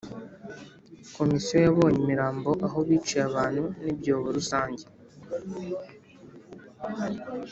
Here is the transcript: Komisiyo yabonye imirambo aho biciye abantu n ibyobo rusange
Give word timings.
Komisiyo 1.15 1.57
yabonye 1.65 1.97
imirambo 2.01 2.49
aho 2.65 2.77
biciye 2.87 3.23
abantu 3.29 3.63
n 3.83 3.85
ibyobo 3.93 4.27
rusange 4.37 4.85